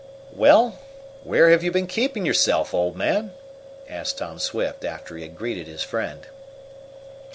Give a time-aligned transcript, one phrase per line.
[0.33, 0.79] "Well,
[1.23, 3.35] where have you been keeping yourself, old man?"
[3.87, 6.25] asked Tom Swift, after he had greeted his friend.